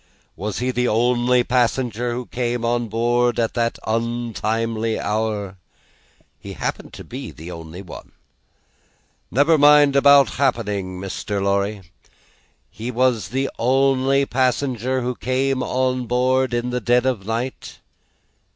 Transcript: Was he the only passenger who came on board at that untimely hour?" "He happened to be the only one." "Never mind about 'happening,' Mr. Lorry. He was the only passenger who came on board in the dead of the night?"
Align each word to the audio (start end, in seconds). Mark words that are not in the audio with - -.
Was 0.35 0.57
he 0.57 0.71
the 0.71 0.87
only 0.87 1.43
passenger 1.43 2.11
who 2.15 2.25
came 2.25 2.65
on 2.65 2.87
board 2.87 3.39
at 3.39 3.53
that 3.53 3.77
untimely 3.85 4.99
hour?" 4.99 5.57
"He 6.39 6.53
happened 6.53 6.91
to 6.93 7.03
be 7.03 7.29
the 7.29 7.51
only 7.51 7.83
one." 7.83 8.13
"Never 9.29 9.59
mind 9.59 9.95
about 9.95 10.29
'happening,' 10.39 10.99
Mr. 10.99 11.39
Lorry. 11.39 11.81
He 12.71 12.89
was 12.89 13.27
the 13.27 13.47
only 13.59 14.25
passenger 14.25 15.01
who 15.01 15.13
came 15.13 15.61
on 15.61 16.07
board 16.07 16.51
in 16.51 16.71
the 16.71 16.81
dead 16.81 17.05
of 17.05 17.19
the 17.19 17.25
night?" 17.25 17.77